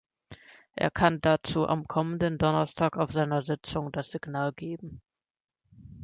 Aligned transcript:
Er 0.73 0.89
kann 0.89 1.21
dazu 1.21 1.67
am 1.67 1.87
kommenden 1.87 2.39
Donnerstag 2.39 2.97
auf 2.97 3.11
seiner 3.11 3.43
Sitzung 3.43 3.91
das 3.91 4.09
Signal 4.09 4.51
geben. 4.51 5.03